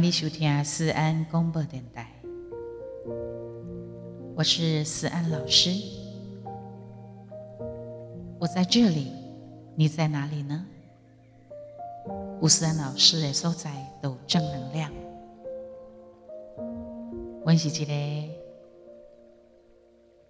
[0.00, 2.10] 迎你收听思安广播电台，
[4.34, 5.72] 我是思安老师。
[8.38, 9.12] 我在这里，
[9.76, 10.64] 你在哪里呢？
[12.40, 14.90] 吴思安老师的所在都正能量。
[17.44, 17.92] 温习一个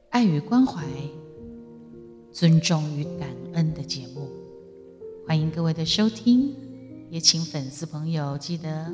[0.09, 0.85] 爱与关怀、
[2.33, 4.29] 尊重与感恩的节目，
[5.29, 6.57] 欢迎各位的收听，
[7.09, 8.93] 也请粉丝朋友记得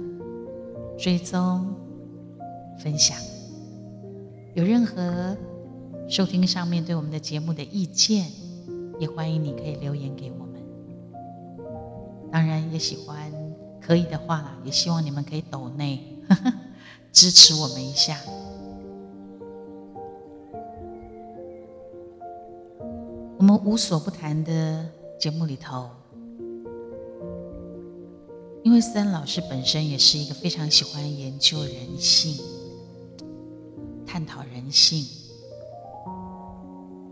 [0.98, 1.74] 追踪、
[2.78, 3.16] 分享。
[4.54, 5.36] 有任何
[6.08, 8.30] 收听上面对我们的节目的意见，
[8.98, 10.62] 也欢迎你可以留言给我们。
[12.32, 13.30] 当然也喜欢，
[13.80, 16.00] 可以的话啦，也希望你们可以抖内
[17.12, 18.18] 支持我们一下。
[23.38, 24.86] 我们无所不谈的
[25.20, 25.90] 节目里头，
[28.66, 32.36] 因为森老师本身也是一个非常喜欢研究人性、
[34.04, 35.06] 探讨人性，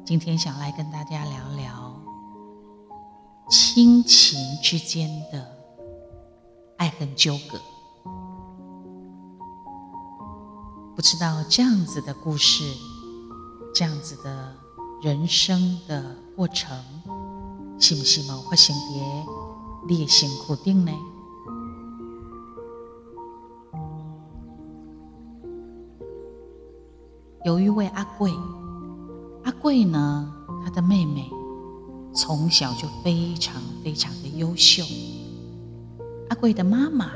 [0.04, 1.94] 今天想来跟大家聊聊
[3.48, 5.48] 亲情之间的
[6.76, 7.60] 爱恨纠葛。
[10.96, 12.64] 不知道这样子的故事，
[13.72, 14.52] 这样子的。
[15.02, 16.82] 人生的过程，
[17.78, 19.26] 是不是某发生在
[19.86, 20.92] 你的辛苦顶呢？
[27.44, 28.32] 有一位阿贵，
[29.42, 31.28] 阿贵呢，他的妹妹
[32.14, 34.82] 从小就非常非常的优秀，
[36.30, 37.10] 阿贵的妈妈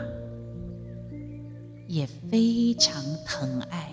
[1.86, 3.90] 也非常疼爱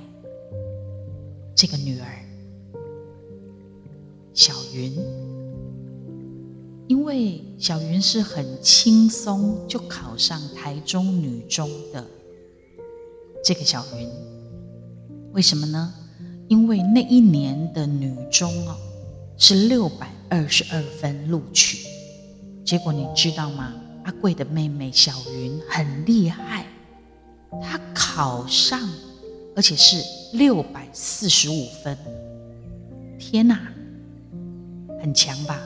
[1.56, 2.06] 这个女儿。
[4.34, 4.94] 小云，
[6.88, 12.06] 因为小云是很轻松就考上台中女中的
[13.42, 14.10] 这个小云，
[15.32, 15.94] 为什么呢？
[16.48, 18.76] 因为那一年的女中哦
[19.38, 21.88] 是六百二十二分录取，
[22.64, 23.74] 结果你知道吗？
[24.04, 26.66] 阿贵的妹妹小云很厉害，
[27.62, 28.80] 她考上，
[29.56, 29.98] 而且是
[30.38, 31.98] 六百四十五分，
[33.18, 33.60] 天哪！
[35.02, 35.60] 很强吧？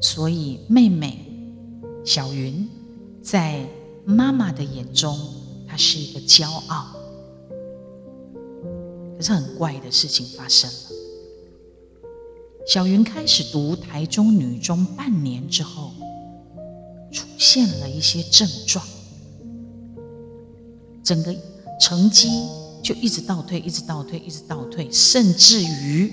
[0.00, 1.18] 所以妹妹
[2.04, 2.68] 小云
[3.20, 3.66] 在
[4.04, 5.18] 妈妈的眼中，
[5.68, 7.01] 她是一个骄傲。
[9.22, 10.76] 是很怪的事情发生了。
[12.66, 15.90] 小云开始读台中女中半年之后，
[17.10, 18.84] 出现了一些症状，
[21.02, 21.34] 整个
[21.80, 22.28] 成绩
[22.82, 26.12] 就一直倒退，一直倒退，一直倒退，甚至于。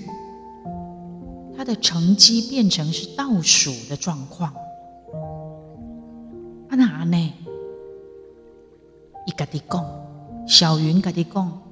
[1.56, 4.50] 他的成绩变成是倒数的状况，
[6.70, 7.34] 啊哪呢？
[9.26, 9.84] 伊家己讲，
[10.48, 11.62] 小云家己讲，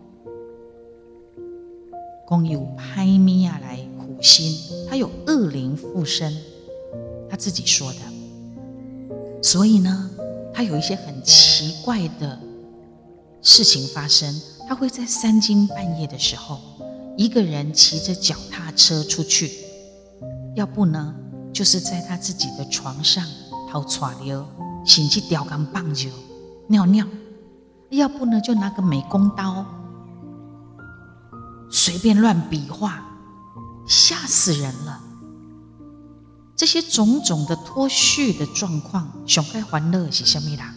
[2.28, 4.54] 讲有拍咪啊来苦心，
[4.86, 6.36] 他有恶灵附身，
[7.30, 7.98] 他自己说的。
[9.42, 10.10] 所以呢，
[10.52, 12.38] 他有一些很奇怪的
[13.40, 14.38] 事情发生，
[14.68, 16.60] 他会在三更半夜的时候，
[17.16, 19.50] 一个人骑着脚踏车出去。
[20.54, 21.14] 要不呢，
[21.50, 23.24] 就是在他自己的床上
[23.70, 24.44] 掏爪溜，
[24.84, 26.10] 甚至吊竿棒球
[26.66, 27.06] 尿尿；
[27.88, 29.64] 要不呢，就拿个美工刀
[31.70, 33.02] 随便乱比划，
[33.86, 35.00] 吓死人了。
[36.56, 40.74] 这些种种的脱序的状况，熊开欢乐是什么啦？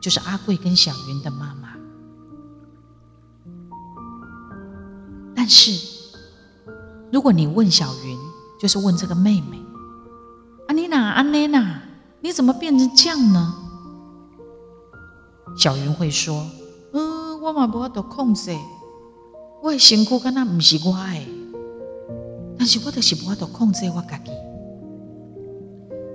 [0.00, 1.68] 就是阿贵跟小云的妈妈，
[5.34, 5.98] 但是。
[7.12, 8.16] 如果你问小云，
[8.60, 9.60] 就是问这个妹妹，
[10.68, 11.82] 安妮娜，安妮娜，
[12.20, 13.52] 你怎么变成这样呢？
[15.56, 16.46] 小云会说
[16.94, 18.56] ：“嗯，我嘛无法度控制，
[19.62, 21.26] 我的身躯敢若不是我的，
[22.58, 24.30] 但是我就是无法度控制我家己。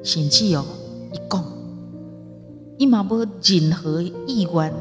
[0.03, 0.65] 甚至哦，
[1.13, 1.44] 一讲，
[2.77, 4.74] 伊嘛无任何意愿。”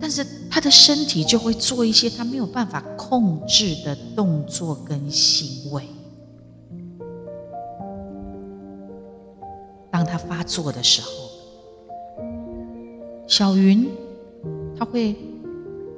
[0.00, 5.82] 但是他的身体就会做一些他没有办法控制的动作跟行为。
[9.90, 11.08] 当他发作的时候，
[13.26, 13.90] 小云
[14.78, 15.14] 他会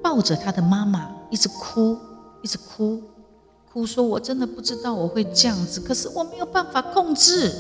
[0.03, 1.99] 抱着他的妈妈一直哭，
[2.43, 3.03] 一直哭，
[3.73, 7.51] 哭说：“我真的不知道我会这样子，可是我没有办法控制。”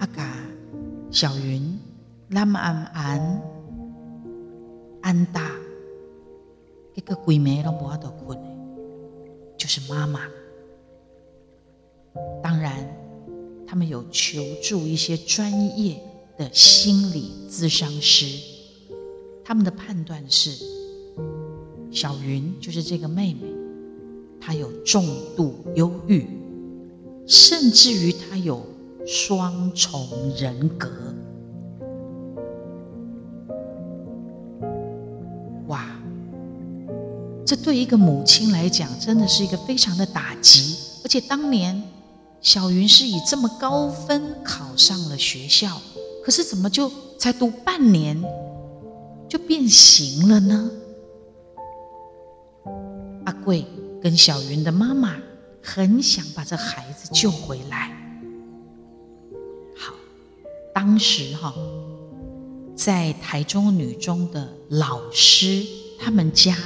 [0.00, 0.36] 阿嘎，
[1.12, 1.78] 小云。
[2.28, 3.42] 南安安
[5.00, 5.52] 安大，
[6.94, 8.36] 一个鬼妹都无法度困，
[9.56, 10.22] 就是妈妈。
[12.42, 12.84] 当然，
[13.64, 16.02] 他们有求助一些专业
[16.36, 18.26] 的心理咨商师，
[19.46, 20.50] 他们的判断是，
[21.92, 23.42] 小云就是这个妹妹，
[24.40, 25.06] 她有重
[25.36, 26.26] 度忧郁，
[27.28, 28.66] 甚至于她有
[29.06, 30.04] 双重
[30.36, 30.90] 人格。
[35.68, 35.96] 哇，
[37.46, 41.80] 这对一个母亲来讲，真的是一个非常的打击，而且当年。
[42.42, 45.80] 小云是以这么高分考上了学校，
[46.22, 46.88] 可是怎么就
[47.18, 48.16] 才读半年
[49.36, 50.70] 就变形了呢？
[53.26, 53.66] 阿贵
[54.00, 55.14] 跟小云的妈妈
[55.62, 57.90] 很想把这孩子救回来。
[59.76, 59.92] 好，
[60.72, 61.52] 当时哈，
[62.74, 65.66] 在台中女中的老师，
[66.00, 66.56] 他们家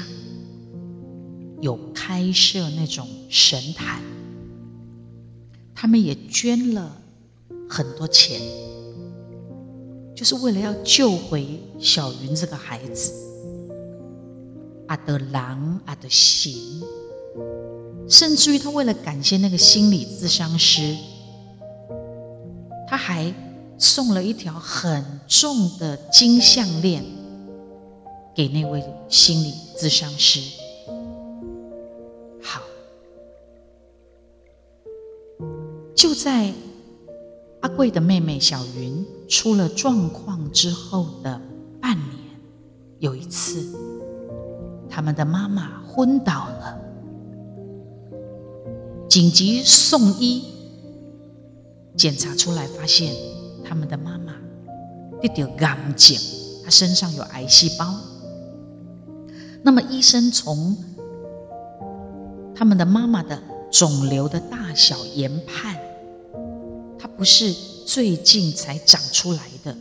[1.61, 4.00] 有开设那种神坛。
[5.75, 6.96] 他们也捐了
[7.69, 8.40] 很多钱，
[10.20, 13.11] 就是为了要救回小云这个孩子。
[14.87, 16.82] 阿德狼阿德行，
[18.06, 20.94] 甚至于他为了感谢那个心理咨商师，
[22.87, 23.32] 他还
[23.78, 27.02] 送了一条很重的金项链
[28.34, 30.38] 给那位心理咨商师。
[35.94, 36.50] 就在
[37.61, 41.41] 阿贵的妹妹小云出了状况之后的
[41.81, 42.09] 半年，
[42.99, 43.77] 有一次，
[44.89, 46.81] 他们的妈妈昏倒了，
[49.09, 50.45] 紧急送医，
[51.97, 53.15] 检查出来发现
[53.63, 54.33] 他们的妈妈
[55.21, 56.17] 得得癌症，
[56.65, 57.95] 她身上有癌细胞。
[59.63, 60.75] 那么医生从
[62.55, 63.39] 他们的妈妈的
[63.71, 65.77] 肿瘤的大小研判。
[67.00, 67.52] 它不是
[67.87, 69.75] 最近才长出来的，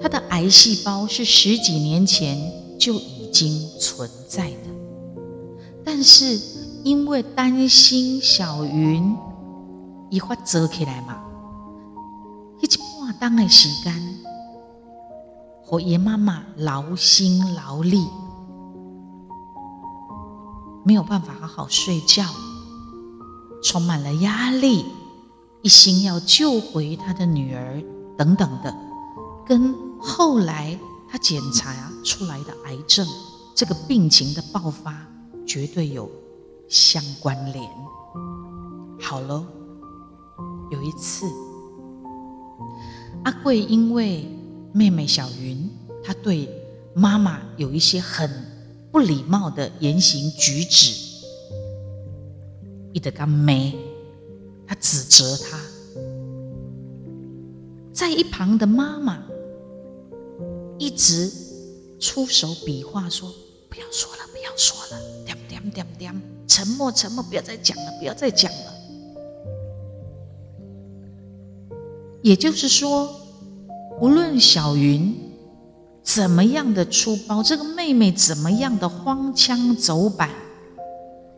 [0.00, 2.38] 它的癌细胞是十几年前
[2.78, 4.70] 就已经存在的，
[5.84, 6.40] 但是
[6.82, 9.14] 因为担心小云
[10.10, 11.22] 一发折起来嘛，
[12.60, 13.94] 一半当的时间，
[15.62, 18.06] 和爷妈妈劳心劳力，
[20.84, 22.24] 没有办法好好睡觉，
[23.62, 24.86] 充满了压力。
[25.64, 27.82] 一心要救回他的女儿，
[28.18, 28.76] 等等的，
[29.46, 30.78] 跟后来
[31.08, 33.06] 他检查出来的癌症
[33.54, 34.94] 这个病情的爆发
[35.46, 36.10] 绝对有
[36.68, 37.66] 相关联。
[39.00, 39.42] 好了，
[40.70, 41.24] 有一次，
[43.24, 44.28] 阿贵因为
[44.74, 45.70] 妹妹小云，
[46.04, 46.46] 她对
[46.94, 48.30] 妈妈有一些很
[48.92, 50.92] 不礼貌的言行举止，
[52.92, 53.74] 一得干没。
[54.66, 55.60] 他指责他，
[57.92, 59.22] 在一旁的妈妈
[60.78, 61.30] 一直
[62.00, 63.30] 出手比划说
[63.68, 68.74] ：“不要说了，不要说了，点点点点，沉默沉默，不要再讲了，不要再讲了。”
[72.22, 73.14] 也就是说，
[74.00, 75.14] 无论小云
[76.02, 80.30] 怎么样的粗暴，这个妹妹怎么样的荒腔走板，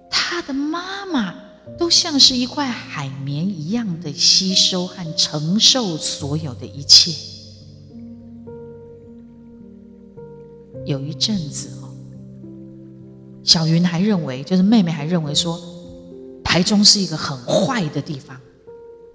[0.08, 1.45] 她的妈妈。
[1.78, 7.12] 都像是一块海绵一样的吸收和承受所有的一切。
[10.84, 11.90] 有一阵子哦，
[13.42, 15.60] 小云还认为，就是妹妹还认为说，
[16.44, 18.40] 台中是一个很坏的地方，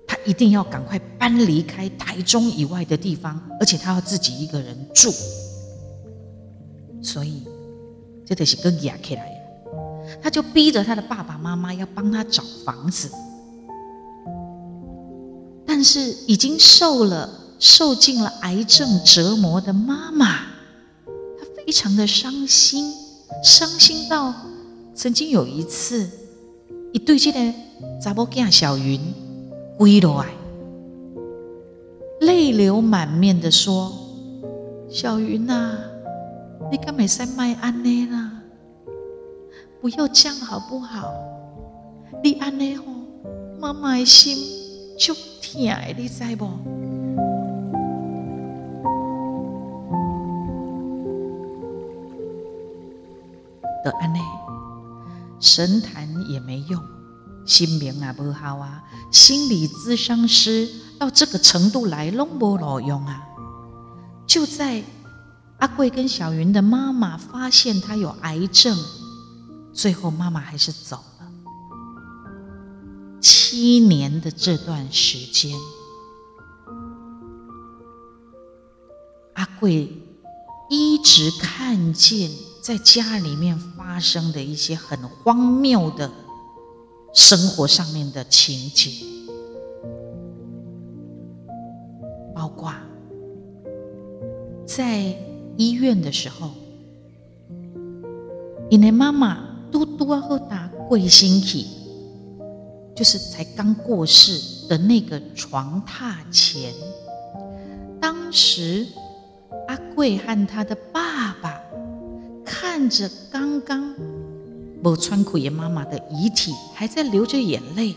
[0.05, 5.09] 她一定要赶快搬离开台中以外的地方，而且她要自己一个人住。
[7.01, 7.43] 所以，
[8.25, 9.30] 这得是个压起来。
[10.21, 13.11] 他就逼着他的爸爸妈妈要帮他找房子，
[15.65, 20.27] 但是已经受了受尽了癌症折磨的妈妈，
[21.05, 22.91] 她非常的伤心，
[23.43, 24.33] 伤心到
[24.95, 26.09] 曾经有一次，
[26.91, 27.39] 一对这个
[28.01, 28.99] 查某囝小云
[29.77, 30.29] 跪落来，
[32.21, 33.91] 泪流满面的说
[34.89, 35.77] ：“小云呐，
[36.71, 38.30] 你敢会使卖安尼啦？”
[39.81, 41.11] 不要这样好不好？
[42.23, 42.85] 你安尼吼，
[43.59, 44.37] 妈妈的心
[44.95, 46.45] 就痛的，你知不？
[53.83, 54.19] 得安尼，
[55.39, 56.79] 神坛也没用，
[57.43, 58.83] 心明也不好啊。
[59.11, 60.69] 心理咨商师
[60.99, 63.27] 到这个程度来，拢无路用啊。
[64.27, 64.83] 就在
[65.57, 68.77] 阿贵跟小云的妈妈发现他有癌症。
[69.81, 71.31] 最后，妈妈还是走了。
[73.19, 75.57] 七年的这段时间，
[79.33, 79.91] 阿贵
[80.69, 82.29] 一直看见
[82.61, 86.11] 在家里面发生的一些很荒谬的
[87.11, 88.91] 生活上面的情节，
[92.35, 92.71] 包括
[94.63, 95.17] 在
[95.57, 96.51] 医院的时候，
[98.69, 99.47] 因为妈妈
[99.81, 101.65] 嘟嘟啊后打贵星体，
[102.95, 106.71] 就是才刚过世的那个床榻前。
[107.99, 108.85] 当时，
[109.67, 111.59] 阿贵和他的爸爸
[112.45, 113.95] 看着刚刚
[114.83, 117.95] 某川苦爷妈妈的遗体，还在流着眼泪。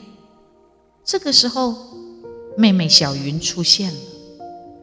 [1.04, 1.74] 这个时候，
[2.56, 3.98] 妹妹小云出现了。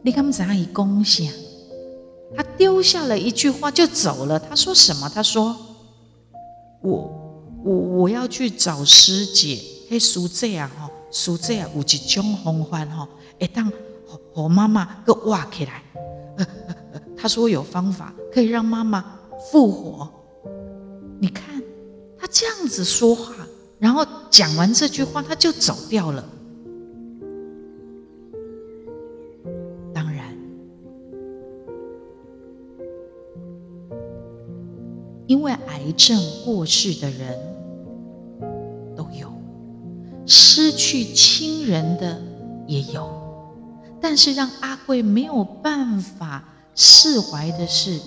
[0.04, 1.34] 你看，们怎样以恭喜啊？
[2.36, 4.38] 他丢下了一句话就走了。
[4.38, 5.10] 他说什么？
[5.12, 5.56] 他说
[6.82, 9.60] ：“我我我要去找师姐。
[9.88, 13.08] 嘿，叔姐啊，哈，叔姐啊，有一种方法哈，
[13.40, 13.72] 会当。”
[14.34, 15.82] 我妈妈给挖起来，
[17.16, 19.02] 他说有方法可以让妈妈
[19.50, 20.08] 复活。
[21.18, 21.62] 你看
[22.18, 23.34] 他这样子说话，
[23.78, 26.24] 然后讲完这句话他就走掉了。
[35.26, 37.38] 因为癌症过世的人
[38.96, 39.32] 都有，
[40.26, 42.20] 失去亲人的
[42.66, 43.08] 也有。
[44.00, 48.00] 但是让阿贵没有办法释怀的是，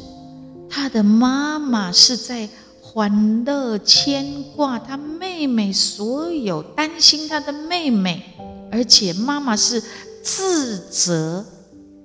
[0.70, 2.50] 他的妈妈是在
[2.82, 8.24] 欢乐牵挂他妹妹，所有担心他的妹妹，
[8.72, 9.82] 而且妈妈是
[10.22, 11.46] 自责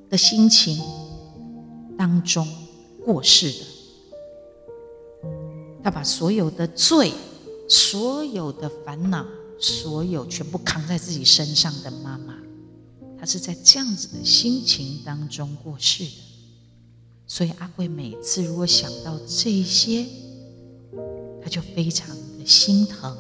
[0.09, 0.81] 的心情
[1.99, 2.47] 当中
[3.05, 3.70] 过世的。
[5.83, 7.13] 他把所有的罪、
[7.69, 9.25] 所有的烦恼、
[9.59, 12.37] 所有全部扛在自己身上的妈妈。
[13.19, 16.11] 他是在这样子的心情当中过世的，
[17.27, 20.07] 所以阿贵每次如果想到这些，
[21.43, 22.09] 他就非常
[22.39, 23.17] 的心疼，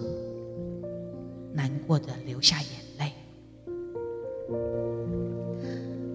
[1.52, 3.12] 难过的流下眼泪。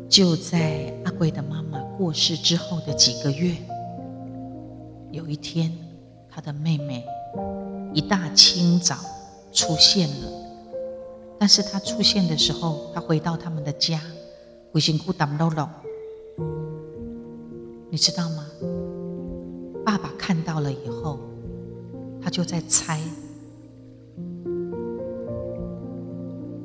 [0.10, 3.56] 就在阿贵的妈妈过世之后的几个月，
[5.12, 5.72] 有一天，
[6.36, 7.06] 他的妹妹
[7.94, 8.98] 一大清早
[9.54, 10.28] 出现了。
[11.40, 14.02] 但是他出现的时候，他回到他们的家，
[14.74, 15.66] 微信库打漏漏，
[17.90, 18.46] 你知道吗？
[19.86, 21.20] 爸爸看到了以后，
[22.22, 23.00] 他就在猜，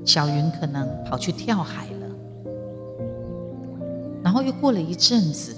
[0.05, 2.09] 小云可能跑去跳海了。
[4.25, 5.55] 然后又过了一阵子，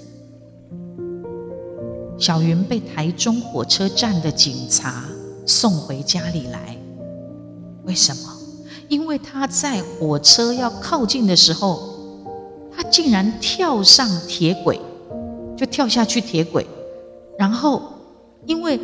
[2.23, 5.03] 小云被台中火车站的警察
[5.45, 6.77] 送回家里来，
[7.83, 8.33] 为什么？
[8.87, 11.83] 因为他在火车要靠近的时候，
[12.73, 14.79] 他竟然跳上铁轨，
[15.57, 16.65] 就跳下去铁轨，
[17.37, 17.81] 然后
[18.45, 18.79] 因为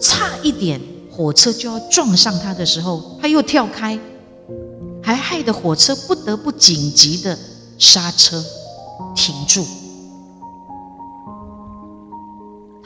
[0.00, 3.98] 差一点火车就要撞上他的时候，他又跳开，
[5.02, 7.36] 还害得火车不得不紧急的
[7.78, 8.40] 刹车
[9.12, 9.66] 停住。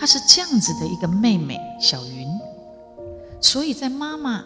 [0.00, 2.26] 她是这样子的一个妹妹小云，
[3.40, 4.42] 所以在妈妈。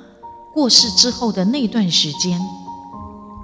[0.53, 2.41] 过世之后的那段时间，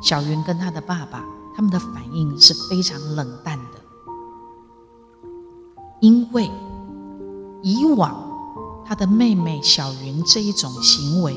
[0.00, 1.24] 小云跟她的爸爸，
[1.56, 3.80] 他们的反应是非常冷淡的，
[5.98, 6.48] 因为
[7.64, 8.14] 以往
[8.86, 11.36] 他的妹妹小云这一种行为，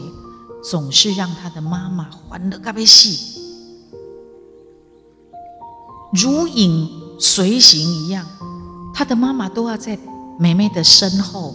[0.63, 3.41] 总是让他的妈妈欢乐咖啡戏，
[6.13, 8.23] 如影随形一样，
[8.93, 9.97] 他的妈妈都要在
[10.39, 11.53] 妹妹的身后，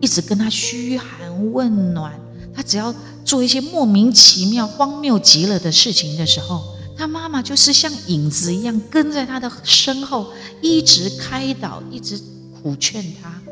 [0.00, 2.20] 一直跟她嘘寒问暖。
[2.56, 2.94] 他只要
[3.24, 6.62] 做一些莫名其妙、荒谬极了的事情的时候，
[6.96, 10.28] 他妈妈就是像影子一样跟在他的身后，
[10.62, 12.16] 一直开导，一直
[12.62, 13.42] 苦劝他，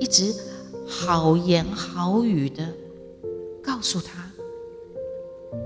[0.00, 0.34] 一直
[0.88, 2.66] 好言好语的
[3.62, 4.28] 告诉他，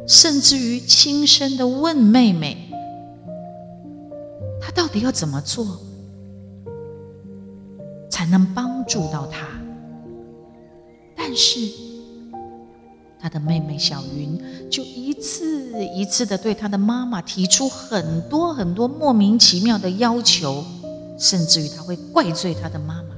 [0.06, 2.70] 甚至于轻声的问妹妹
[4.60, 5.80] ：“他到底要怎么做
[8.26, 9.46] 能帮助到他？”
[11.16, 11.86] 但是。
[13.18, 14.40] 他的妹妹小云
[14.70, 20.64] 就一次一次的对他的妈妈提出很多很多莫名其妙的要求，
[21.18, 23.16] 甚至于他会怪罪他的妈妈。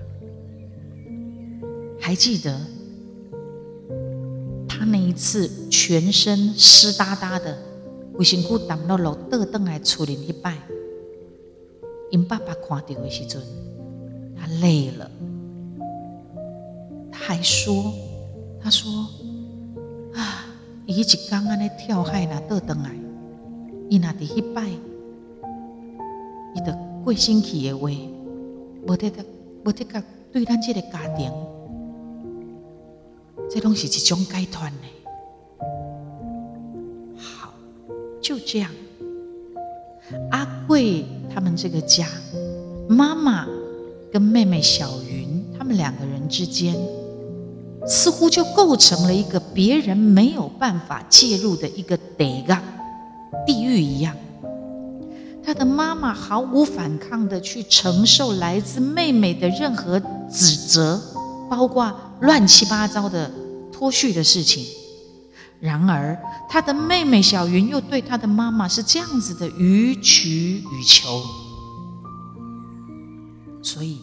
[2.00, 2.58] 还记得
[4.66, 7.58] 他那一次全身湿哒哒的，
[8.14, 10.56] 为辛苦挡到楼倒凳来处理一拜，
[12.10, 13.42] 因爸爸看到的时阵，
[14.40, 15.10] 他累了，
[17.10, 17.92] 他还说，
[18.62, 18.90] 他说
[20.14, 20.46] 啊。
[20.90, 22.90] 伊一刚安尼跳海那倒转来，
[23.90, 24.66] 伊那伫迄摆，
[26.54, 26.72] 伊就
[27.04, 27.90] 过生气的话，
[28.86, 29.22] 无得个
[29.66, 30.02] 无得个
[30.32, 31.30] 对咱这个家庭，
[33.50, 34.76] 这拢是一种解脱呢。
[37.18, 37.52] 好，
[38.22, 38.70] 就这样。
[40.30, 42.06] 阿贵他们这个家，
[42.88, 43.46] 妈妈
[44.12, 46.74] 跟妹妹小云，他们两个人之间，
[47.86, 52.54] 似乎就构成了一个别人没有办法介入的一个地狱，
[53.46, 54.16] 地狱一样。
[55.44, 59.98] 他的妈妈毫无反抗的去承受来自妹妹的任何
[60.30, 61.00] 指责，
[61.48, 63.30] 包括乱七八糟的
[63.72, 64.66] 脱序的事情。
[65.58, 66.16] 然而，
[66.48, 71.22] 他的妹妹小云又对他的妈妈是这样子的予取予求，
[73.68, 74.00] 所以，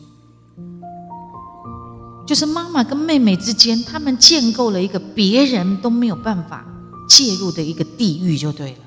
[2.27, 6.63] 就是妈妈跟妹妹之间，他们建构了一个别人都没有办法
[7.09, 8.77] 介入的一个地狱，就对了。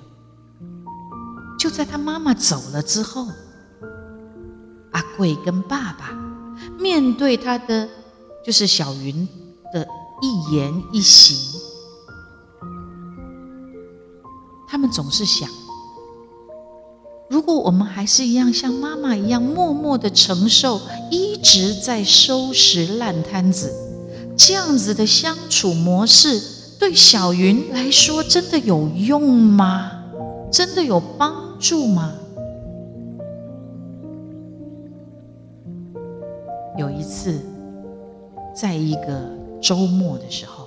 [1.59, 3.27] 就在他妈妈走了之后，
[4.93, 6.17] 阿贵跟爸爸
[6.79, 7.89] 面对他的
[8.47, 9.27] 就是小云
[9.75, 9.85] 的
[10.23, 11.61] 一言一行。
[14.69, 15.51] 他们总是想：
[17.39, 23.73] 如果我们还是一样像妈妈一样默默的承受，一直在收拾烂摊子，
[24.37, 26.43] 这样子的相处模式，
[26.81, 30.03] 对小云来说真的有用吗？
[30.51, 32.13] 真的有帮助吗？
[36.77, 37.39] 有一次，
[38.53, 39.31] 在一个
[39.63, 40.67] 周末的时候。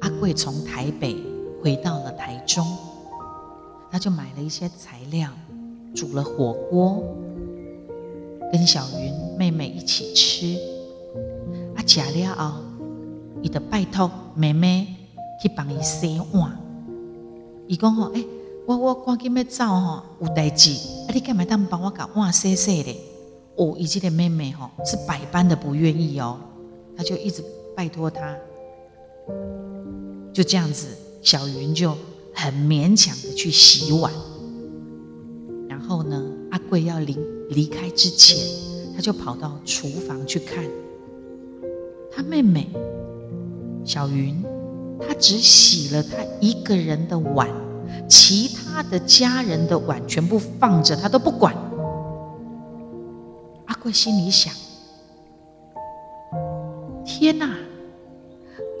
[0.00, 1.16] 阿贵从台北
[1.62, 2.66] 回到了台中，
[3.92, 5.28] 他就买了一些材料，
[5.94, 7.04] 煮了火锅，
[8.50, 10.58] 跟小云妹妹一起吃。
[11.76, 12.62] 啊食了后，
[13.42, 14.86] 伊就拜托妹妹
[15.42, 16.58] 去帮伊洗碗。
[17.66, 18.24] 伊讲吼，哎，
[18.66, 20.70] 我我赶紧要走吼，有代志，
[21.06, 22.96] 啊，你干嘛当帮我把碗洗洗咧？
[23.56, 26.38] 哦，伊这个妹妹吼是百般的不愿意哦，
[26.96, 27.44] 他就一直
[27.76, 28.34] 拜托他。
[30.32, 31.94] 就这样子，小云就
[32.34, 34.12] 很勉强的去洗碗。
[35.68, 37.18] 然后呢，阿贵要离
[37.50, 38.38] 离开之前，
[38.94, 40.64] 他就跑到厨房去看
[42.10, 42.70] 他妹妹
[43.84, 44.42] 小云，
[45.00, 47.48] 她只洗了她一个人的碗，
[48.08, 51.54] 其他的家人的碗全部放着，他都不管。
[53.66, 54.52] 阿贵心里想：
[57.04, 57.56] 天哪！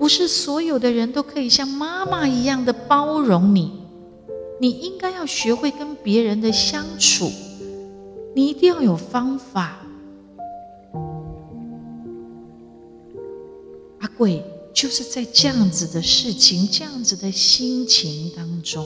[0.02, 3.70] 不是所有的人都可以像妈妈一样的包容你，
[4.60, 7.30] 你应该要学会跟别人的相处，
[8.34, 9.78] 你一定要有方法。
[14.00, 14.42] 阿贵
[14.74, 18.84] 就是在这样子的事情、这样子的心情当中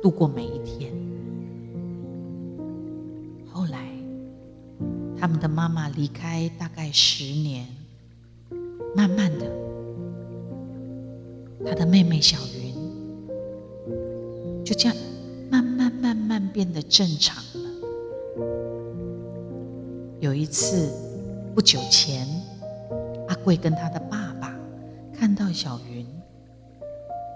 [0.00, 0.92] 度过每一天。
[3.52, 3.88] 后来，
[5.18, 7.66] 他们的妈妈离开大概十年，
[8.94, 9.73] 慢慢的。
[11.66, 12.74] 他的妹妹小云
[14.64, 14.96] 就这样
[15.50, 17.70] 慢慢慢慢变得正常了。
[20.20, 20.90] 有一次，
[21.54, 22.26] 不久前，
[23.28, 24.56] 阿贵跟他的爸爸
[25.12, 26.06] 看到小云，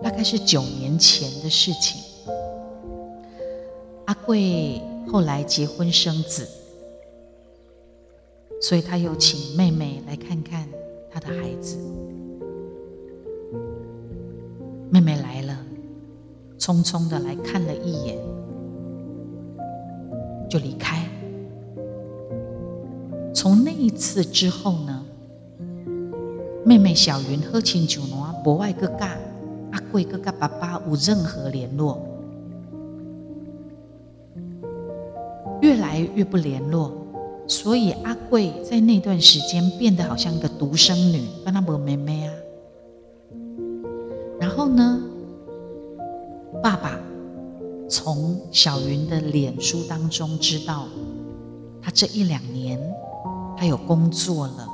[0.02, 2.02] 大概是九年前的事情。
[4.06, 6.48] 阿贵后来结婚生子，
[8.62, 10.66] 所以他又请妹妹来看看
[11.10, 11.76] 他的孩子。
[14.90, 15.56] 妹妹来了，
[16.58, 18.18] 匆匆的来看了一眼，
[20.48, 21.06] 就离开。
[23.34, 25.04] 从那一次之后呢，
[26.64, 29.04] 妹妹小云喝清酒喏，博外哥哥
[29.72, 32.02] 阿贵哥哥爸爸无任何联络，
[35.60, 36.90] 越来越不联络，
[37.46, 42.32] 所以阿贵在那段时间变得好像一个独生女，跟他没妹妹啊。
[44.68, 45.00] 后呢？
[46.62, 46.98] 爸爸
[47.88, 50.86] 从小云的脸书当中知道，
[51.82, 52.78] 他这一两年
[53.56, 54.68] 他有工作了，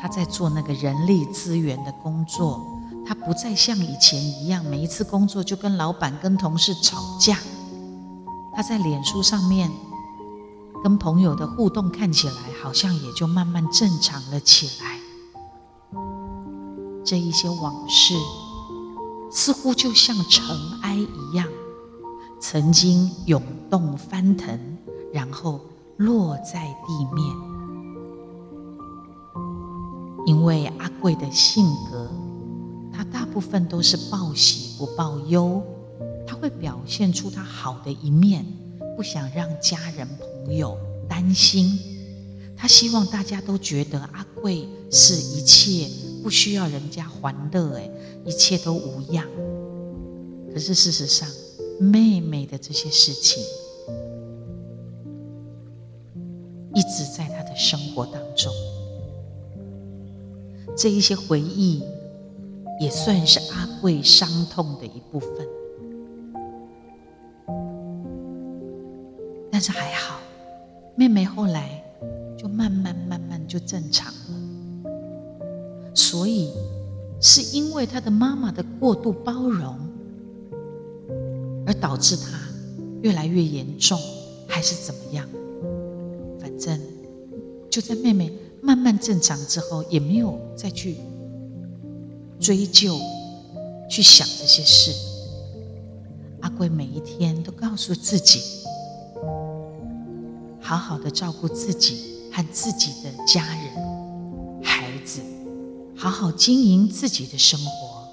[0.00, 2.62] 他在做那个人力资源的工作，
[3.06, 7.38] 他不再像以前一样，每一次工作就跟老板、跟同事吵架。
[8.54, 9.70] 他在脸书上面
[10.82, 14.98] 跟朋友的互动看起来好像也就慢慢正常了起来。
[17.04, 18.14] 这一些往事。
[19.36, 20.44] 似乎就像尘
[20.82, 21.44] 埃一样，
[22.40, 24.56] 曾经涌动翻腾，
[25.12, 25.60] 然后
[25.96, 27.36] 落在地面。
[30.24, 32.08] 因为阿贵的性格，
[32.92, 35.60] 他大部分都是报喜不报忧，
[36.24, 38.46] 他会表现出他好的一面，
[38.96, 41.76] 不想让家人朋友担心，
[42.56, 45.90] 他希望大家都觉得阿贵是一切
[46.24, 47.90] 不需要人家欢乐，哎，
[48.24, 49.28] 一切都无恙。
[50.50, 51.28] 可是事实上，
[51.78, 53.42] 妹妹的这些事情，
[56.72, 58.50] 一直在他的生活当中，
[60.74, 61.82] 这一些回忆，
[62.80, 65.46] 也算是阿贵伤痛的一部分。
[69.52, 70.18] 但是还好，
[70.96, 71.84] 妹妹后来
[72.38, 74.43] 就慢慢慢慢就正常了。
[75.94, 76.52] 所以
[77.20, 79.78] 是因为他的妈妈的过度包容，
[81.66, 82.38] 而导致他
[83.02, 83.98] 越来越严重，
[84.48, 85.26] 还是怎么样？
[86.40, 86.78] 反正
[87.70, 90.96] 就在妹妹慢慢正常之后，也没有再去
[92.40, 92.98] 追究、
[93.88, 94.92] 去想这些事。
[96.40, 98.40] 阿贵每一天都告诉自己。
[100.60, 101.96] 好好的照顾自己
[102.32, 103.83] 和自己的家人、
[106.04, 108.06] 好好经营自己的生活。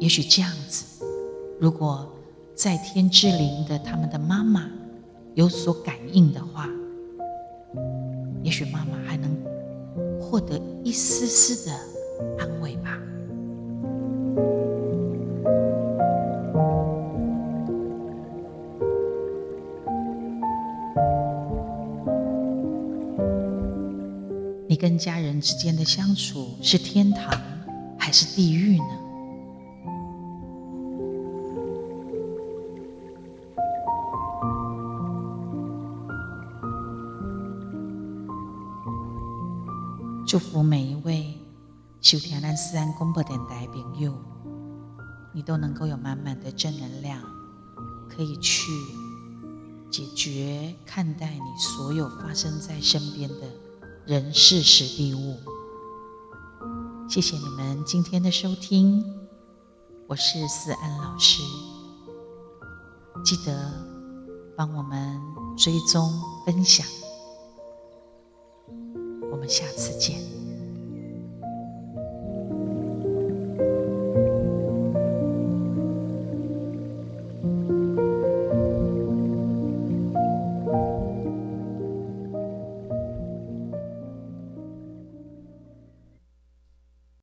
[0.00, 1.04] 也许这样子，
[1.60, 2.10] 如果
[2.54, 4.66] 在天之灵的他们的妈妈
[5.34, 6.66] 有所感应的话，
[8.42, 9.30] 也许妈妈还能
[10.18, 11.78] 获得一丝丝的
[12.38, 12.98] 安慰吧。
[24.78, 27.36] 跟家人之间的相处是天堂
[27.98, 28.84] 还是地狱呢？
[40.24, 41.34] 祝福每一位
[42.00, 44.14] 修田兰斯安公播电台朋友，
[45.34, 47.20] 你都能够有满满的正能量，
[48.08, 48.70] 可以去
[49.90, 53.67] 解决、看待你所有发生在身边的。
[54.08, 55.36] 人事实地物，
[57.10, 59.04] 谢谢你们今天的收听，
[60.06, 61.42] 我是思安老师，
[63.22, 63.70] 记得
[64.56, 65.20] 帮我们
[65.58, 66.10] 追踪
[66.46, 66.86] 分享，
[69.30, 70.37] 我们下次见。